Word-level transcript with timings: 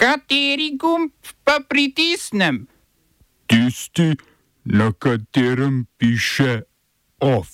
Kateri 0.00 0.78
gumb 0.80 1.10
pa 1.44 1.58
pritisnem? 1.68 2.66
Tisti, 3.46 4.16
na 4.64 4.92
katerem 4.92 5.86
piše 5.98 6.62
OF. 7.20 7.48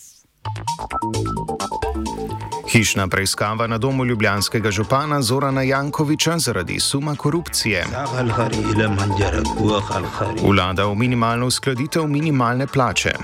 Hišna 2.70 3.08
preiskava 3.08 3.66
na 3.66 3.78
domu 3.78 4.04
ljubljanskega 4.04 4.70
župana 4.70 5.22
Zorana 5.22 5.62
Jankoviča 5.62 6.38
zaradi 6.38 6.80
suma 6.80 7.16
korupcije. 7.16 7.84
Vlada 10.42 10.86
v 10.86 10.94
minimalno 10.94 11.46
uskladitev 11.46 12.06
minimalne 12.06 12.66
plače. 12.66 13.14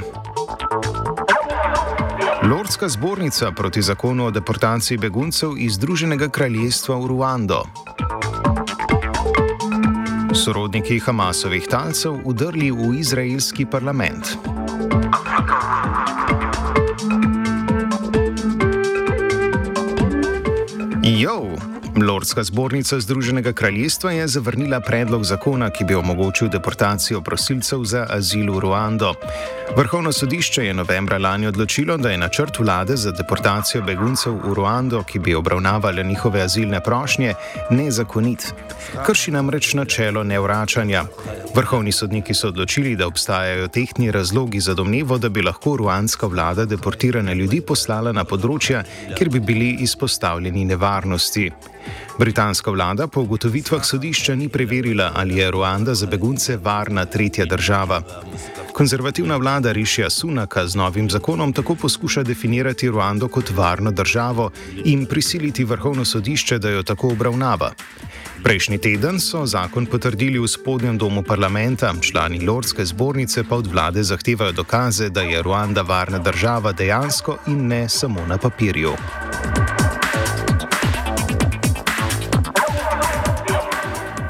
Lordska 2.50 2.88
zbornica 2.88 3.50
proti 3.50 3.82
zakonu 3.82 4.26
o 4.26 4.30
deportaciji 4.30 4.98
beguncev 4.98 5.54
iz 5.58 5.72
Združenega 5.72 6.28
kraljestva 6.28 6.96
v 6.96 7.06
Ruando. 7.06 7.62
Sorodniki 10.32 10.96
Hamasovih 10.98 11.66
talcev 11.68 12.24
udrli 12.24 12.70
v 12.72 12.94
izraelski 12.96 13.66
parlament. 13.68 14.32
Jo! 21.04 21.71
Lordska 21.96 22.42
zbornica 22.44 23.00
Združenega 23.00 23.52
kraljestva 23.52 24.12
je 24.12 24.28
zavrnila 24.28 24.80
predlog 24.80 25.24
zakona, 25.24 25.70
ki 25.70 25.84
bi 25.84 25.94
omogočil 25.94 26.48
deportacijo 26.48 27.20
prosilcev 27.20 27.84
za 27.84 28.06
azil 28.10 28.52
v 28.52 28.58
Ruando. 28.58 29.14
Vrhovno 29.76 30.12
sodišče 30.12 30.64
je 30.66 30.74
novembra 30.74 31.18
lani 31.18 31.46
odločilo, 31.46 31.96
da 31.96 32.10
je 32.10 32.18
načrt 32.18 32.58
vlade 32.58 32.96
za 32.96 33.12
deportacijo 33.12 33.82
beguncev 33.82 34.32
v 34.32 34.54
Ruando, 34.54 35.02
ki 35.02 35.18
bi 35.18 35.34
obravnavali 35.34 36.04
njihove 36.04 36.40
azilne 36.40 36.80
prošnje, 36.80 37.34
nezakonit. 37.70 38.54
Krši 39.06 39.30
namreč 39.30 39.74
načelo 39.74 40.24
nevračanja. 40.24 41.04
Vrhovni 41.54 41.92
sodniki 41.92 42.34
so 42.34 42.48
odločili, 42.48 42.96
da 42.96 43.06
obstajajo 43.06 43.68
tehtni 43.68 44.10
razlogi 44.10 44.60
za 44.60 44.74
domnevo, 44.74 45.18
da 45.18 45.28
bi 45.28 45.42
lahko 45.42 45.76
ruandska 45.76 46.26
vlada 46.26 46.64
deportirane 46.64 47.34
ljudi 47.34 47.60
poslala 47.60 48.12
na 48.12 48.24
področja, 48.24 48.82
kjer 49.18 49.28
bi 49.28 49.40
bili 49.40 49.76
izpostavljeni 49.80 50.64
nevarnosti. 50.64 51.50
Britanska 52.18 52.70
vlada 52.70 53.06
po 53.06 53.20
ugotovitvah 53.20 53.84
sodišča 53.84 54.34
ni 54.34 54.48
preverila, 54.48 55.12
ali 55.14 55.36
je 55.36 55.50
Ruanda 55.50 55.94
za 55.94 56.06
begunce 56.06 56.56
varna 56.56 57.04
tretja 57.04 57.44
država. 57.44 58.02
Konzervativna 58.72 59.36
vlada 59.36 59.72
Rišija 59.72 60.10
Sunaka 60.10 60.66
z 60.66 60.76
novim 60.76 61.10
zakonom 61.10 61.52
tako 61.52 61.74
poskuša 61.74 62.22
definirati 62.22 62.88
Ruando 62.88 63.28
kot 63.28 63.50
varno 63.50 63.90
državo 63.90 64.50
in 64.84 65.06
prisiliti 65.06 65.64
vrhovno 65.64 66.04
sodišče, 66.04 66.58
da 66.58 66.70
jo 66.70 66.82
tako 66.82 67.08
obravnava. 67.08 67.72
Prejšnji 68.42 68.78
teden 68.78 69.20
so 69.20 69.46
zakon 69.46 69.86
potrdili 69.86 70.38
v 70.38 70.48
spodnjem 70.48 70.98
domu 70.98 71.22
parlamenta, 71.22 71.94
člani 72.00 72.40
Lordske 72.46 72.84
zbornice 72.84 73.44
pa 73.44 73.56
od 73.56 73.66
vlade 73.66 74.02
zahtevajo 74.02 74.52
dokaze, 74.52 75.08
da 75.08 75.22
je 75.22 75.42
Ruanda 75.42 75.82
varna 75.82 76.18
država 76.18 76.72
dejansko 76.72 77.38
in 77.46 77.66
ne 77.66 77.88
samo 77.88 78.26
na 78.26 78.38
papirju. 78.38 78.96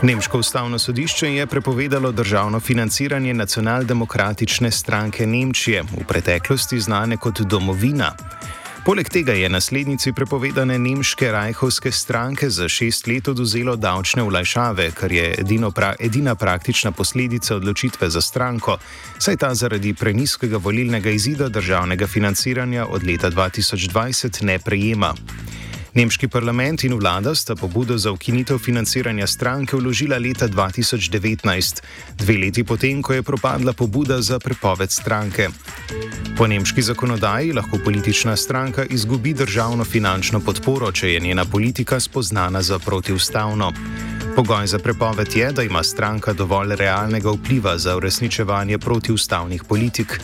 Nemško 0.02 0.38
ustavno 0.38 0.78
sodišče 0.78 1.34
je 1.34 1.46
prepovedalo 1.46 2.12
državno 2.12 2.60
financiranje 2.60 3.34
nacionaldemokratične 3.34 4.70
stranke 4.70 5.26
Nemčije, 5.26 5.82
v 5.82 6.04
preteklosti 6.08 6.80
znane 6.80 7.16
kot 7.16 7.40
Domovina. 7.40 8.12
Poleg 8.84 9.08
tega 9.08 9.32
je 9.32 9.48
naslednici 9.48 10.12
prepovedane 10.12 10.78
nemške 10.78 11.30
rajhovske 11.32 11.92
stranke 11.92 12.50
za 12.50 12.68
šest 12.68 13.06
let 13.06 13.28
oduzelo 13.28 13.76
davčne 13.76 14.22
vlajšave, 14.22 14.90
kar 14.90 15.12
je 15.12 15.36
pra, 15.74 15.94
edina 16.00 16.34
praktična 16.34 16.90
posledica 16.92 17.56
odločitve 17.56 18.10
za 18.10 18.20
stranko, 18.20 18.78
saj 19.18 19.36
ta 19.36 19.54
zaradi 19.54 19.94
preniskega 19.94 20.56
volilnega 20.56 21.10
izida 21.10 21.48
državnega 21.48 22.06
financiranja 22.06 22.86
od 22.86 23.06
leta 23.06 23.30
2020 23.30 24.42
ne 24.42 24.58
prejema. 24.58 25.14
Nemški 25.92 26.28
parlament 26.28 26.84
in 26.88 26.94
vlada 26.96 27.34
sta 27.34 27.52
pobudo 27.54 27.98
za 27.98 28.12
ukinitev 28.12 28.58
financiranja 28.58 29.26
stranke 29.26 29.76
vložila 29.76 30.16
leta 30.18 30.48
2019, 30.48 31.82
dve 32.16 32.36
leti 32.38 32.64
potem, 32.64 33.02
ko 33.02 33.12
je 33.12 33.22
propadla 33.22 33.72
pobuda 33.72 34.16
za 34.22 34.38
prepoved 34.38 34.90
stranke. 34.90 35.48
Po 36.36 36.46
nemški 36.46 36.82
zakonodaji 36.82 37.52
lahko 37.52 37.78
politična 37.84 38.36
stranka 38.36 38.84
izgubi 38.84 39.34
državno 39.34 39.84
finančno 39.84 40.40
podporo, 40.40 40.92
če 40.92 41.12
je 41.12 41.20
njena 41.20 41.44
politika 41.44 42.00
spoznana 42.00 42.62
za 42.62 42.78
protivstavno. 42.78 43.72
Pogoj 44.36 44.66
za 44.66 44.78
prepoved 44.78 45.36
je, 45.36 45.52
da 45.52 45.62
ima 45.62 45.82
stranka 45.82 46.32
dovolj 46.32 46.76
realnega 46.76 47.30
vpliva 47.30 47.78
za 47.78 47.96
uresničevanje 47.96 48.78
protivstavnih 48.78 49.64
politik. 49.68 50.20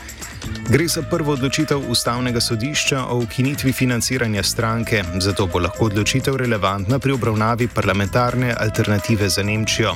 Gre 0.68 0.88
za 0.88 1.02
prvo 1.02 1.32
odločitev 1.32 1.80
ustavnega 1.90 2.40
sodišča 2.40 3.04
o 3.04 3.18
ukinitvi 3.18 3.72
financiranja 3.72 4.42
stranke, 4.42 5.04
zato 5.20 5.46
bo 5.46 5.58
lahko 5.58 5.84
odločitev 5.84 6.36
relevantna 6.36 6.98
pri 6.98 7.12
obravnavi 7.12 7.68
parlamentarne 7.68 8.54
alternative 8.58 9.28
za 9.28 9.42
Nemčijo. 9.42 9.94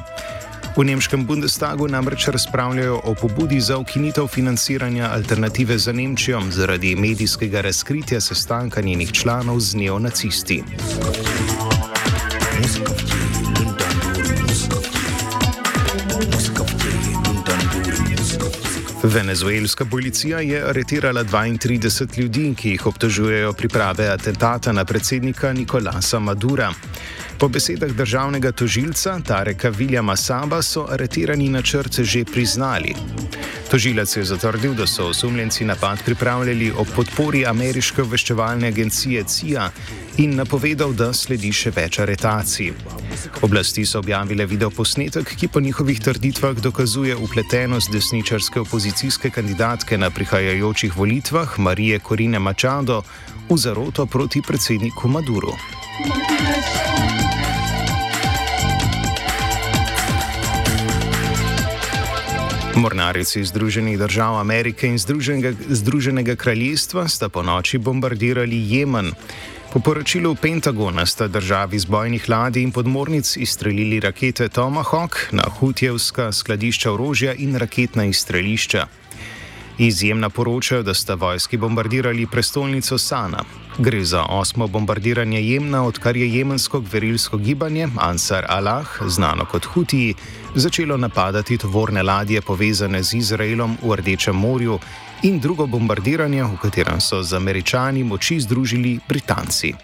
V 0.77 0.85
nemškem 0.85 1.27
Bundestagu 1.27 1.89
namreč 1.89 2.29
razpravljajo 2.29 3.01
o 3.05 3.15
pobudi 3.15 3.61
za 3.61 3.79
ukinitev 3.79 4.27
financiranja 4.27 5.11
alternative 5.13 5.79
za 5.79 5.93
Nemčijo 5.93 6.41
zaradi 6.51 6.97
medijskega 6.97 7.61
razkritja 7.61 8.21
sestanka 8.21 8.81
njenih 8.81 9.13
članov 9.13 9.61
z 9.61 9.75
neonacisti. 9.75 10.63
Venezuelska 19.03 19.85
policija 19.85 20.41
je 20.41 20.63
aretirala 20.69 21.25
32 21.25 22.19
ljudi, 22.19 22.55
ki 22.55 22.71
jih 22.71 22.87
obtožujejo 22.87 23.53
priprave 23.53 24.09
atentata 24.09 24.73
na 24.73 24.85
predsednika 24.85 25.53
Nikolasa 25.53 26.19
Madura. 26.19 26.73
Po 27.43 27.49
besedah 27.49 27.91
državnega 27.91 28.53
tožilca 28.53 29.21
Tareka 29.27 29.69
Viljama 29.69 30.15
Saba 30.17 30.63
so 30.63 30.85
aretirani 30.91 31.49
načrt 31.49 32.01
že 32.01 32.25
priznali. 32.25 32.95
Tožilec 33.71 34.17
je 34.17 34.25
zatrdil, 34.25 34.75
da 34.75 34.87
so 34.87 35.09
osumljenci 35.09 35.65
napad 35.65 36.05
pripravljali 36.05 36.71
ob 36.77 36.87
podpori 36.97 37.43
ameriške 37.47 38.03
obveščevalne 38.03 38.69
agencije 38.69 39.25
CIA 39.25 39.71
in 40.23 40.37
napovedal, 40.37 40.95
da 40.95 41.11
sledi 41.13 41.51
še 41.53 41.75
več 41.75 41.99
aretacij. 41.99 42.71
Oblasti 43.43 43.87
so 43.87 43.99
objavile 43.99 44.47
videoposnetek, 44.47 45.35
ki 45.35 45.49
po 45.49 45.61
njihovih 45.61 46.01
trditvah 46.01 46.55
dokazuje 46.63 47.17
upletenost 47.17 47.91
desničarske 47.93 48.61
opozicijske 48.61 49.31
kandidatke 49.31 49.99
na 49.99 50.11
prihajajočih 50.11 50.97
volitvah 50.97 51.59
Marije 51.59 51.99
Korine 51.99 52.39
Mačado 52.39 53.03
v 53.51 53.59
zaroto 53.59 54.07
proti 54.07 54.47
predsedniku 54.47 55.09
Maduru. 55.09 55.59
Mornarici 62.77 63.45
Združenih 63.45 63.99
držav 63.99 64.39
Amerike 64.41 64.89
in 64.89 64.99
Združenega, 64.99 65.53
Združenega 65.69 66.37
kraljestva 66.37 67.09
sta 67.09 67.29
po 67.29 67.43
noči 67.43 67.79
bombardirali 67.79 68.57
Jemen. 68.73 69.13
Po 69.73 69.81
poročilu 69.81 70.35
Pentagona 70.35 71.07
sta 71.07 71.29
državi 71.29 71.79
z 71.79 71.85
bojnih 71.85 72.29
ladij 72.29 72.63
in 72.63 72.73
podmornic 72.73 73.37
izstrelili 73.37 74.01
rakete 74.01 74.49
Tomahawk 74.49 75.17
na 75.33 75.43
hutjevska 75.59 76.33
skladišča 76.33 76.93
orožja 76.93 77.35
in 77.35 77.57
raketna 77.57 78.05
izstrelišča. 78.05 78.87
Izjemna 79.79 80.31
poročajo, 80.31 80.83
da 80.83 80.95
sta 80.95 81.15
vojski 81.15 81.57
bombardirali 81.57 82.27
prestolnico 82.27 82.99
Sana. 82.99 83.45
Gre 83.79 84.05
za 84.05 84.23
osmo 84.23 84.67
bombardiranje 84.67 85.43
Jemna, 85.43 85.85
odkar 85.85 86.17
je 86.17 86.35
jemensko 86.35 86.81
gverilsko 86.81 87.37
gibanje 87.37 87.89
Ansar 88.01 88.47
Allah, 88.49 88.87
znano 89.07 89.45
kot 89.45 89.65
Hutiji, 89.65 90.15
začelo 90.55 90.97
napadati 90.97 91.59
tovorne 91.59 92.03
ladje 92.03 92.41
povezane 92.41 93.03
z 93.03 93.15
Izraelom 93.15 93.77
v 93.83 93.97
Rdečem 93.97 94.37
morju 94.37 94.79
in 95.23 95.41
drugo 95.41 95.67
bombardiranje, 95.67 96.45
v 96.45 96.57
katerem 96.63 97.01
so 97.01 97.23
z 97.23 97.33
američani 97.33 98.05
moči 98.05 98.41
združili 98.41 98.99
Britanci. 99.09 99.75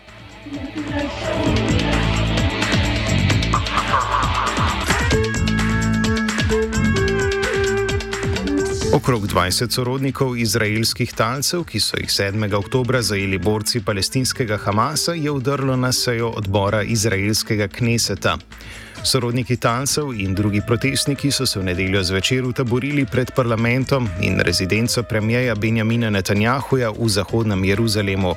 Okrog 8.98 9.26
20 9.30 9.70
sorodnikov 9.70 10.32
izraelskih 10.36 11.12
talcev, 11.14 11.62
ki 11.70 11.78
so 11.80 12.00
jih 12.00 12.10
7. 12.10 12.42
oktober 12.58 12.96
zajeli 13.02 13.38
borci 13.38 13.78
palestinskega 13.86 14.56
Hamasa, 14.64 15.12
je 15.14 15.30
udrlo 15.30 15.76
na 15.76 15.92
sejo 15.92 16.32
odbora 16.40 16.82
izraelskega 16.82 17.68
kneseta. 17.68 18.34
Sorodniki 19.04 19.56
talcev 19.56 20.10
in 20.18 20.34
drugi 20.34 20.62
protestniki 20.66 21.30
so 21.30 21.46
se 21.46 21.60
v 21.60 21.68
nedeljo 21.70 22.02
zvečer 22.02 22.44
utaborili 22.44 23.06
pred 23.06 23.30
parlamentom 23.36 24.08
in 24.20 24.40
rezidenco 24.40 25.02
premijeja 25.02 25.54
Benjamina 25.54 26.10
Netanjahuja 26.10 26.90
v 26.90 27.08
zahodnem 27.08 27.64
Jeruzalemu. 27.64 28.34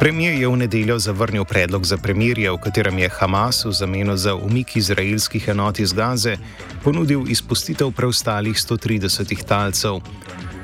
Premijer 0.00 0.34
je 0.34 0.48
v 0.48 0.56
nedeljo 0.56 0.98
zavrnil 0.98 1.44
predlog 1.44 1.86
za 1.86 1.96
premirje, 1.96 2.50
v 2.50 2.58
katerem 2.58 2.98
je 2.98 3.08
Hamas 3.08 3.64
v 3.64 3.72
zameno 3.72 4.16
za 4.16 4.34
umik 4.34 4.76
izraelskih 4.76 5.48
enot 5.48 5.78
iz 5.78 5.92
Gaze 5.92 6.36
ponudil 6.84 7.24
izpustitev 7.28 7.90
preostalih 7.90 8.56
130 8.56 9.44
talcev. 9.46 10.00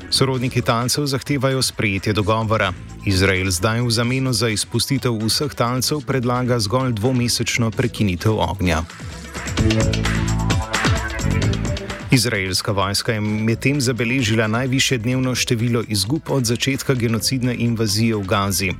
Sorodniki 0.09 0.61
talcev 0.61 1.05
zahtevajo 1.05 1.61
sprejetje 1.61 2.13
dogovora. 2.13 2.73
Izrael 3.05 3.51
zdaj 3.51 3.81
v 3.81 3.91
zameno 3.91 4.33
za 4.33 4.49
izpustitev 4.49 5.15
vseh 5.15 5.55
talcev 5.55 6.03
predlaga 6.07 6.59
zgolj 6.59 6.93
dvomesečno 6.93 7.71
prekinitev 7.71 8.35
ognja. 8.35 8.83
Izraelska 12.11 12.71
vojska 12.71 13.13
je 13.13 13.21
medtem 13.21 13.81
zabeležila 13.81 14.47
najviše 14.47 14.97
dnevno 14.97 15.35
število 15.35 15.83
izgub 15.87 16.21
od 16.27 16.45
začetka 16.45 16.93
genocidne 16.93 17.55
invazije 17.55 18.15
v 18.15 18.23
Gazi. 18.27 18.71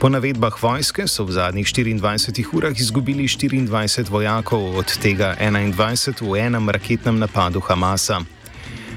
Po 0.00 0.08
navedbah 0.08 0.56
vojske 0.62 1.04
so 1.08 1.24
v 1.24 1.32
zadnjih 1.32 1.66
24 1.66 2.44
urah 2.52 2.80
izgubili 2.80 3.28
24 3.28 4.10
vojakov, 4.10 4.78
od 4.78 4.98
tega 5.02 5.36
21 5.40 6.32
v 6.32 6.40
enem 6.40 6.70
raketnem 6.70 7.18
napadu 7.18 7.60
Hamasa. 7.60 8.20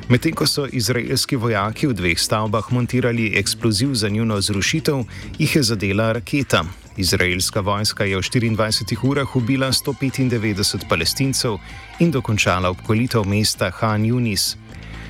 Medtem 0.09 0.31
ko 0.31 0.47
so 0.47 0.67
izraelski 0.71 1.35
vojaki 1.35 1.87
v 1.87 1.93
dveh 1.93 2.19
stavbah 2.19 2.71
montirali 2.71 3.33
eksploziv 3.35 3.93
za 3.93 4.09
njuno 4.09 4.41
zrušitev, 4.41 5.03
jih 5.37 5.55
je 5.55 5.63
zadela 5.63 6.11
raketa. 6.11 6.63
Izraelska 6.97 7.59
vojska 7.59 8.05
je 8.05 8.17
v 8.17 8.21
24 8.21 8.95
urah 9.03 9.35
ubila 9.35 9.67
195 9.67 10.87
palestincev 10.89 11.57
in 11.99 12.11
dokončala 12.11 12.69
obkolitev 12.69 13.27
mesta 13.27 13.69
Han 13.69 14.03
Yunis. 14.03 14.55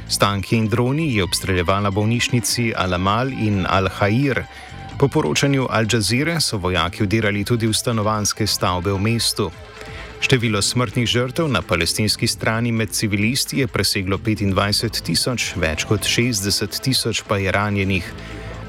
S 0.10 0.18
tanki 0.18 0.58
in 0.58 0.68
droni 0.68 1.16
je 1.16 1.24
obstreljevala 1.24 1.92
bolnišnici 1.92 2.74
Al-Amal 2.78 3.34
in 3.34 3.66
Al-Hair. 3.66 4.44
Po 5.00 5.08
poročanju 5.08 5.68
Al 5.70 5.86
Jazeera 5.94 6.40
so 6.40 6.58
vojaki 6.58 7.04
vdirali 7.04 7.44
tudi 7.44 7.68
v 7.68 7.74
stanovanske 7.74 8.48
stavbe 8.48 8.92
v 8.92 9.00
mestu. 9.00 9.52
Število 10.22 10.62
smrtnih 10.62 11.06
žrtev 11.06 11.48
na 11.48 11.62
palestinski 11.62 12.28
strani 12.28 12.72
med 12.72 12.90
civilisti 12.90 13.60
je 13.60 13.68
preseglo 13.68 14.18
25 14.18 15.02
tisoč, 15.06 15.54
več 15.56 15.86
kot 15.86 16.02
60 16.02 16.82
tisoč 16.82 17.22
pa 17.28 17.38
je 17.38 17.52
ranjenih. 17.52 18.14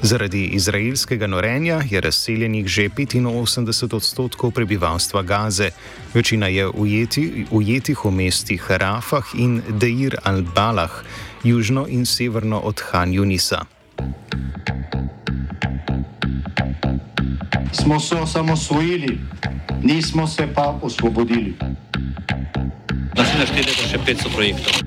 Zaradi 0.01 0.45
izraelskega 0.45 1.27
norenja 1.27 1.81
je 1.89 2.01
razseljenih 2.01 2.67
že 2.67 2.89
85 2.89 3.95
odstotkov 3.95 4.51
prebivalstva 4.51 5.21
Gaze. 5.21 5.69
Večina 6.13 6.47
je 6.47 6.67
ujeti, 6.67 7.45
ujetih 7.51 8.05
v 8.05 8.11
mestih 8.11 8.71
Rafah 8.71 9.25
in 9.33 9.61
Deir 9.69 10.15
al-Balah, 10.23 10.91
južno 11.43 11.87
in 11.89 12.05
severno 12.05 12.59
od 12.59 12.81
Han 12.91 13.13
Junisa. 13.13 13.65
Smo 17.73 17.99
se 17.99 18.15
osamosvojili, 18.15 19.19
nismo 19.83 20.27
se 20.27 20.47
pa 20.55 20.79
osvobodili. 20.81 21.55
Naslednje 23.17 23.45
štiri 23.45 23.69
leta 23.69 23.87
še 23.89 23.97
500 23.97 24.35
projektov. 24.35 24.86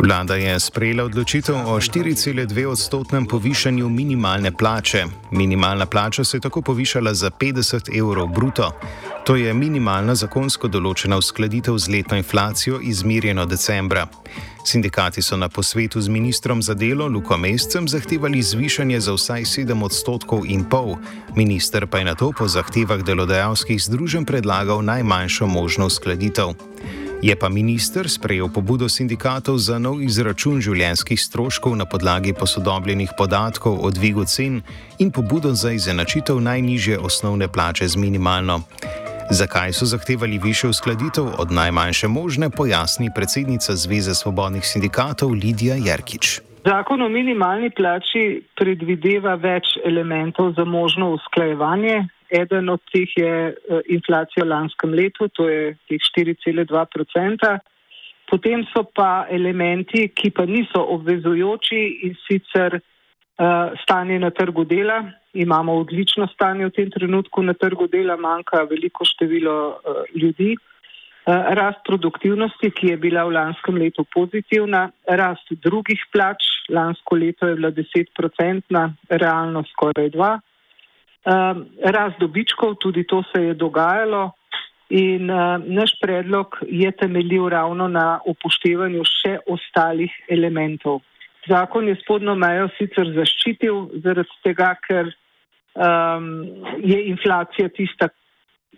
Vlada 0.00 0.34
je 0.34 0.60
sprejela 0.60 1.04
odločitev 1.04 1.54
o 1.54 1.76
4,2 1.76 2.66
odstotnem 2.66 3.26
povišanju 3.26 3.88
minimalne 3.88 4.52
plače. 4.52 5.04
Minimalna 5.30 5.86
plača 5.86 6.24
se 6.24 6.36
je 6.36 6.40
tako 6.40 6.62
povišala 6.62 7.14
za 7.14 7.30
50 7.30 7.98
evrov 7.98 8.26
bruto. 8.26 8.72
To 9.26 9.36
je 9.36 9.52
minimalna 9.54 10.14
zakonsko 10.14 10.68
določena 10.68 11.18
uskladitev 11.20 11.76
z 11.78 11.92
letno 11.92 12.16
inflacijo 12.16 12.80
izmirjeno 12.80 13.44
decembra. 13.46 14.06
Sindikati 14.64 15.22
so 15.22 15.36
na 15.36 15.48
posvetu 15.48 16.00
z 16.00 16.08
ministrom 16.08 16.62
za 16.62 16.74
delo 16.74 17.06
Luko 17.06 17.36
Mescem 17.36 17.88
zahtevali 17.88 18.42
zvišanje 18.42 19.00
za 19.00 19.12
vsaj 19.12 19.44
7 19.44 19.84
odstotkov 19.84 20.46
in 20.46 20.64
pol, 20.64 20.96
minister 21.36 21.86
pa 21.86 21.98
je 21.98 22.04
na 22.04 22.14
to 22.14 22.32
po 22.32 22.48
zahtevah 22.48 23.04
delodajalskih 23.04 23.82
združen 23.82 24.24
predlagal 24.24 24.80
najmanjšo 24.84 25.46
možno 25.46 25.86
uskladitev. 25.86 26.69
Je 27.20 27.36
pa 27.36 27.52
minister 27.52 28.08
sprejel 28.08 28.48
pobudo 28.48 28.88
sindikatov 28.88 29.60
za 29.60 29.76
nov 29.76 30.00
izračun 30.00 30.56
življenjskih 30.64 31.20
stroškov 31.20 31.76
na 31.76 31.84
podlagi 31.84 32.32
posodobljenih 32.32 33.12
podatkov 33.12 33.76
o 33.84 33.90
dvigu 33.92 34.24
cen 34.24 34.62
in 34.96 35.12
pobudo 35.12 35.52
za 35.52 35.68
izenačitev 35.76 36.40
najnižje 36.40 36.96
osnovne 36.96 37.44
plače 37.52 37.84
z 37.92 38.00
minimalno. 38.00 38.64
Zakaj 39.30 39.76
so 39.76 39.84
zahtevali 39.84 40.40
više 40.40 40.72
uskladitev 40.72 41.28
od 41.38 41.52
najmanjše 41.52 42.08
možne, 42.08 42.48
pojasni 42.50 43.12
predsednica 43.14 43.76
Zveze 43.76 44.14
svobodnih 44.16 44.64
sindikatov 44.64 45.36
Lidija 45.36 45.76
Jerkič. 45.76 46.40
Zakon 46.64 47.02
o 47.02 47.08
minimalni 47.08 47.68
plači 47.70 48.48
predvideva 48.56 49.36
več 49.36 49.76
elementov 49.84 50.56
za 50.56 50.64
možno 50.64 51.12
usklajevanje. 51.20 52.08
Eden 52.30 52.68
od 52.68 52.80
teh 52.92 53.10
je 53.16 53.34
eh, 53.50 53.80
inflacija 53.88 54.44
v 54.44 54.52
lanskem 54.52 54.94
letu, 54.94 55.28
to 55.28 55.48
je 55.48 55.74
teh 55.88 55.98
4,2 55.98 57.58
Potem 58.30 58.62
so 58.70 58.84
pa 58.86 59.26
elementi, 59.26 60.06
ki 60.14 60.30
pa 60.30 60.46
niso 60.46 60.78
obvezujoči 60.94 61.80
in 62.06 62.14
sicer 62.28 62.76
uh, 62.78 63.74
stanje 63.82 64.18
na 64.22 64.30
trgu 64.30 64.64
dela. 64.64 65.02
Imamo 65.34 65.74
odlično 65.82 66.28
stanje 66.30 66.68
v 66.68 66.74
tem 66.76 66.90
trenutku 66.94 67.42
na 67.42 67.56
trgu 67.58 67.88
dela, 67.90 68.14
manjka 68.16 68.62
veliko 68.70 69.04
število 69.04 69.56
uh, 69.74 70.04
ljudi. 70.14 70.54
Uh, 70.54 71.50
rast 71.58 71.82
produktivnosti, 71.84 72.70
ki 72.70 72.94
je 72.94 73.00
bila 73.02 73.26
v 73.26 73.34
lanskem 73.34 73.82
letu 73.82 74.06
pozitivna, 74.14 74.86
rast 75.10 75.50
drugih 75.66 76.06
plač, 76.14 76.46
lansko 76.70 77.18
leto 77.18 77.50
je 77.50 77.58
bila 77.58 77.74
10-procentna, 77.74 78.86
realno 79.10 79.66
skoraj 79.74 80.14
2. 80.14 80.30
Uh, 81.20 81.66
rast 81.84 82.16
dobičkov, 82.16 82.78
tudi 82.80 83.04
to 83.04 83.22
se 83.28 83.42
je 83.42 83.54
dogajalo. 83.54 84.30
In 84.90 85.30
uh, 85.30 85.60
naš 85.60 85.92
predlog 86.00 86.56
je 86.66 86.90
temeljil 86.90 87.48
ravno 87.48 87.88
na 87.88 88.20
upoštevanju 88.26 89.04
še 89.04 89.36
ostalih 89.46 90.10
elementov. 90.28 91.02
Zakon 91.48 91.88
je 91.88 91.98
spodno 92.00 92.34
mejo 92.34 92.68
sicer 92.78 93.12
zaščitil, 93.14 94.00
zaradi 94.04 94.40
tega, 94.44 94.72
ker 94.88 95.12
um, 95.76 96.26
je 96.80 96.98
inflacija 97.12 97.68
tista, 97.68 98.08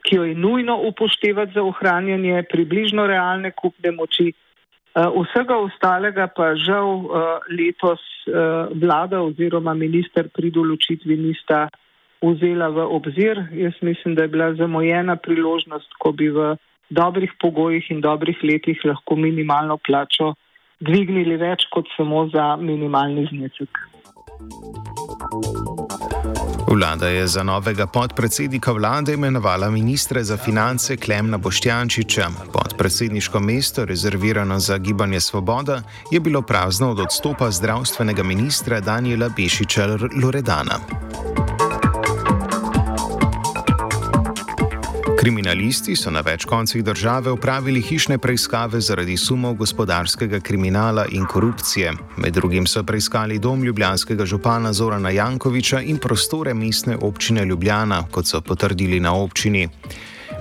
ki 0.02 0.18
jo 0.18 0.26
je 0.26 0.34
nujno 0.34 0.76
upoštevati 0.90 1.54
za 1.54 1.62
ohranjanje 1.62 2.42
približno 2.50 3.06
realne 3.06 3.50
kupne 3.54 3.94
moči. 3.94 4.32
Uh, 4.92 5.08
vsega 5.25 5.56
ostalega 5.56 6.26
pa 6.26 6.52
žal 6.61 7.06
uh, 7.06 7.38
letos 7.49 8.02
uh, 8.28 8.68
vlada 8.76 9.22
oziroma 9.25 9.72
minister 9.75 10.28
pri 10.28 10.50
določitvi 10.52 11.16
nista 11.16 11.68
vzela 12.23 12.69
v 12.69 12.87
obzir. 12.87 13.43
Jaz 13.52 13.75
mislim, 13.83 14.14
da 14.14 14.23
je 14.23 14.29
bila 14.29 14.55
zamojena 14.55 15.17
priložnost, 15.17 15.91
ko 15.99 16.12
bi 16.12 16.29
v 16.31 16.57
dobrih 16.91 17.33
pogojih 17.41 17.91
in 17.91 18.00
dobrih 18.00 18.37
letih 18.43 18.79
lahko 18.85 19.17
minimalno 19.17 19.79
plačo 19.87 20.35
dvignili 20.81 21.37
več 21.37 21.67
kot 21.71 21.88
samo 21.97 22.29
za 22.35 22.57
minimalni 22.57 23.26
znesek. 23.31 23.79
Vlada 26.73 27.09
je 27.09 27.26
za 27.26 27.43
novega 27.43 27.87
podpredsednika 27.87 28.73
vlade 28.73 29.14
imenovala 29.14 29.71
ministra 29.71 30.23
za 30.23 30.37
finance 30.37 30.97
Klemna 30.97 31.38
Boštjančiča. 31.38 32.29
Podpredsedniško 32.52 33.41
mesto, 33.41 33.85
rezervirano 33.85 34.59
za 34.59 34.79
gibanje 34.79 35.21
Svoboda, 35.21 35.83
je 36.11 36.21
bilo 36.21 36.43
prazno 36.43 36.91
od 36.91 37.00
odstopa 37.00 37.50
zdravstvenega 37.50 38.23
ministra 38.23 38.81
Daniela 38.81 39.29
Bešiča 39.37 39.87
Loredana. 40.23 40.81
Kriminalisti 45.23 45.95
so 45.95 46.11
na 46.11 46.19
več 46.26 46.43
koncih 46.50 46.83
države 46.83 47.31
upravili 47.31 47.79
hišne 47.81 48.17
preiskave 48.19 48.81
zaradi 48.83 49.14
sumov 49.17 49.55
gospodarskega 49.55 50.41
kriminala 50.43 51.05
in 51.14 51.29
korupcije. 51.31 51.93
Med 52.17 52.35
drugim 52.35 52.67
so 52.67 52.83
preiskali 52.83 53.38
dom 53.38 53.62
ljubljanskega 53.62 54.25
župana 54.26 54.73
Zorana 54.73 55.11
Jankoviča 55.14 55.81
in 55.87 56.00
prostore 56.02 56.55
mestne 56.55 56.97
občine 56.97 57.45
Ljubljana, 57.45 58.02
kot 58.11 58.26
so 58.26 58.41
potrdili 58.41 58.99
na 59.00 59.14
občini. 59.14 59.69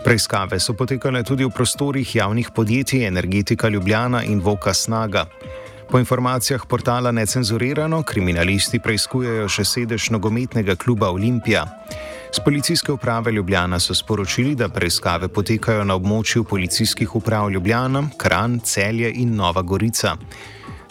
Preiskave 0.04 0.60
so 0.60 0.74
potekale 0.74 1.22
tudi 1.24 1.46
v 1.46 1.54
prostorih 1.54 2.16
javnih 2.16 2.50
podjetij 2.56 3.06
Energetika 3.08 3.70
Ljubljana 3.70 4.24
in 4.24 4.40
Voka 4.42 4.74
Snaga. 4.74 5.28
Po 5.92 6.00
informacijah 6.00 6.66
portala 6.66 7.12
Necenzurirano, 7.12 8.02
kriminalisti 8.04 8.80
preiskujejo 8.80 9.46
še 9.48 9.66
sedež 9.66 10.10
nogometnega 10.10 10.76
kluba 10.76 11.12
Olimpija. 11.14 11.68
Z 12.34 12.40
policijske 12.46 12.92
uprave 12.92 13.32
Ljubljana 13.32 13.80
so 13.80 13.96
sporočili, 13.96 14.56
da 14.56 14.70
preiskave 14.70 15.28
potekajo 15.28 15.84
na 15.84 15.96
območju 15.96 16.44
policijskih 16.44 17.16
uprav 17.16 17.50
Ljubljana, 17.52 18.06
Kran, 18.18 18.60
Celje 18.60 19.12
in 19.16 19.36
Nova 19.36 19.62
Gorica. 19.62 20.16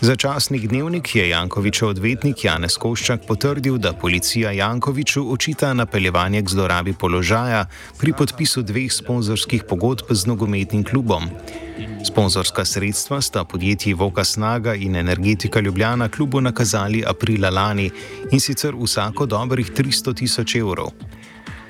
Začasnik 0.01 0.67
dnevnik 0.69 1.15
je 1.17 1.29
Jankovičev 1.29 1.89
odvetnik 1.89 2.45
Janez 2.45 2.77
Koščak 2.77 3.25
potrdil, 3.29 3.79
da 3.79 3.93
policija 3.93 4.53
Jankoviču 4.53 5.25
očita 5.33 5.73
napeljevanje 5.75 6.43
k 6.43 6.49
zlorabi 6.49 6.93
položaja 6.93 7.67
pri 7.99 8.13
podpisu 8.13 8.63
dveh 8.63 8.93
sponzorskih 8.93 9.65
pogodb 9.69 10.13
z 10.13 10.27
nogometnim 10.27 10.85
klubom. 10.85 11.29
Sponzorska 12.05 12.65
sredstva 12.65 13.21
sta 13.21 13.45
podjetji 13.45 13.95
Voka 13.95 14.25
Snaga 14.25 14.75
in 14.75 14.97
Energetika 14.97 15.61
Ljubljana 15.61 16.09
klubu 16.09 16.41
nakazali 16.41 17.05
aprila 17.07 17.51
lani 17.51 17.91
in 18.33 18.41
sicer 18.41 18.75
vsako 18.77 19.27
dobrih 19.27 19.73
300 19.73 20.15
tisoč 20.15 20.55
evrov. 20.55 20.93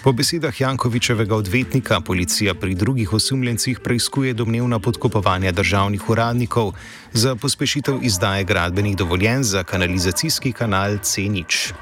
Po 0.01 0.13
besedah 0.13 0.61
Jankovičevega 0.61 1.37
odvetnika 1.37 2.01
policija 2.01 2.55
pri 2.55 2.75
drugih 2.75 3.13
osumljencih 3.13 3.81
preizkuje 3.81 4.33
domnevna 4.33 4.79
podkopovanja 4.79 5.53
državnih 5.53 6.11
uradnikov 6.11 6.73
za 7.13 7.37
pospešitev 7.37 7.99
izdaje 8.03 8.45
gradbenih 8.45 8.97
dovoljenj 8.97 9.43
za 9.43 9.65
kanalizacijski 9.65 10.53
kanal 10.53 10.93
C0. 10.93 11.73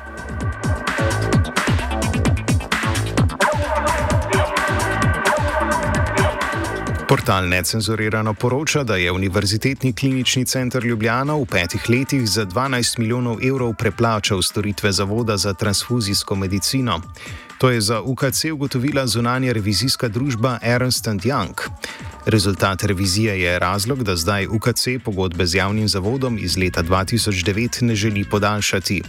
Portal 7.08 7.48
Necenzurirano 7.48 8.34
poroča, 8.34 8.82
da 8.82 8.96
je 8.96 9.12
Univerzitetni 9.12 9.92
klinični 9.92 10.44
center 10.44 10.84
Ljubljana 10.84 11.34
v 11.34 11.44
petih 11.44 11.90
letih 11.90 12.28
za 12.28 12.46
12 12.46 12.98
milijonov 12.98 13.38
evrov 13.42 13.74
preplačal 13.78 14.42
storitve 14.42 14.92
Zavoda 14.92 15.36
za 15.36 15.54
transfuzijsko 15.54 16.34
medicino. 16.34 17.00
To 17.58 17.70
je 17.70 17.80
za 17.80 18.02
UKC 18.02 18.44
ugotovila 18.52 19.06
zunanja 19.06 19.52
revizijska 19.52 20.08
družba 20.08 20.58
Ernst 20.62 21.06
Young. 21.06 21.54
Rezultat 22.26 22.84
revizije 22.84 23.40
je 23.40 23.58
razlog, 23.58 24.04
da 24.04 24.16
zdaj 24.16 24.46
UKC 24.46 25.02
pogodbe 25.04 25.46
z 25.46 25.54
javnim 25.54 25.88
zavodom 25.88 26.38
iz 26.38 26.56
leta 26.58 26.82
2009 26.82 27.82
ne 27.82 27.94
želi 27.94 28.24
podaljšati. 28.24 29.02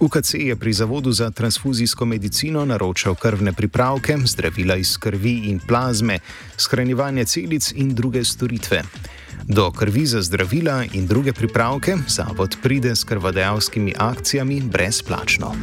UKC 0.00 0.34
je 0.34 0.56
pri 0.56 0.72
Zavodu 0.72 1.12
za 1.12 1.30
transfuzijsko 1.30 2.04
medicino 2.04 2.64
naročal 2.64 3.14
krvne 3.14 3.52
pripravke, 3.52 4.16
zdravila 4.24 4.76
iz 4.76 4.98
krvi 4.98 5.32
in 5.32 5.60
plazme, 5.68 6.18
shranjevanje 6.56 7.24
celic 7.24 7.72
in 7.72 7.94
druge 7.94 8.24
storitve. 8.24 8.82
Do 9.44 9.70
krvi 9.70 10.06
za 10.06 10.22
zdravila 10.22 10.84
in 10.92 11.06
druge 11.06 11.32
pripravke 11.32 11.96
Zavod 12.08 12.56
pride 12.62 12.96
s 12.96 13.04
krvodajalskimi 13.04 13.94
akcijami 13.98 14.60
brezplačno. 14.60 15.54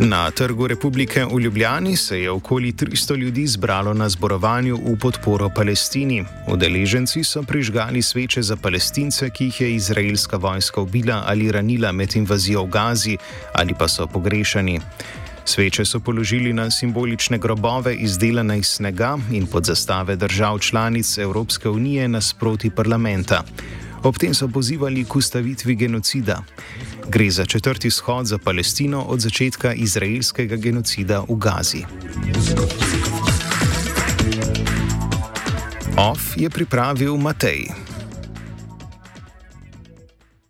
Na 0.00 0.30
Trgu 0.30 0.66
Republike 0.66 1.24
v 1.24 1.40
Ljubljani 1.40 1.96
se 1.96 2.20
je 2.20 2.30
okoli 2.30 2.72
300 2.72 3.16
ljudi 3.16 3.46
zbralo 3.46 3.94
na 3.94 4.08
zborovanju 4.08 4.76
v 4.76 4.96
podporo 4.98 5.48
Palestini. 5.48 6.24
Udeleženci 6.48 7.24
so 7.24 7.42
prižgali 7.42 8.02
sveče 8.02 8.42
za 8.42 8.56
palestince, 8.56 9.30
ki 9.30 9.44
jih 9.44 9.60
je 9.60 9.74
izraelska 9.74 10.36
vojska 10.36 10.80
ubila 10.80 11.22
ali 11.26 11.52
ranila 11.52 11.92
med 11.92 12.16
invazijo 12.16 12.64
v 12.64 12.68
Gazi 12.68 13.16
ali 13.52 13.74
pa 13.74 13.88
so 13.88 14.06
pogrešani. 14.06 14.80
Sveče 15.44 15.84
so 15.84 16.00
položili 16.00 16.52
na 16.52 16.70
simbolične 16.70 17.38
grobove 17.38 17.94
izdelane 17.94 18.58
iz 18.58 18.66
snega 18.66 19.18
in 19.32 19.46
pod 19.46 19.64
zastave 19.64 20.16
držav 20.16 20.58
članic 20.58 21.18
Evropske 21.18 21.68
unije 21.68 22.08
nasproti 22.08 22.70
parlamenta. 22.70 23.44
Ob 24.02 24.16
tem 24.18 24.34
so 24.34 24.48
pozivali 24.48 25.04
k 25.04 25.16
ustavitvi 25.16 25.74
genocida. 25.74 26.42
Gre 27.10 27.30
za 27.30 27.44
četrti 27.44 27.90
shod 27.90 28.26
za 28.26 28.38
Palestino 28.38 29.02
od 29.02 29.20
začetka 29.20 29.72
izraelskega 29.72 30.56
genocida 30.56 31.20
v 31.28 31.34
Gazi. 31.34 31.82
OF 35.96 36.36
je 36.36 36.50
pripravil 36.50 37.16
Matej. 37.16 37.89